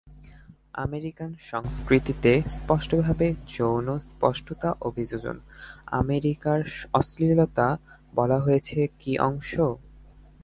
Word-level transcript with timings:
American 0.85 1.31
সংস্কৃতিতে 1.51 2.31
স্পষ্টভাবে 2.57 3.27
যৌন 3.55 3.87
স্পষ্টতা 4.09 4.69
অভিযোজন 4.81 5.37
"আমেরিকার 6.01 6.61
অশ্লীলতা" 6.93 7.67
বলা 8.13 8.37
হয়েছে 8.39 8.79
কি 8.99 9.11
অংশ। 9.29 9.51